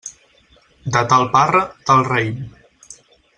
[0.95, 2.41] De tal parra, tal raïm.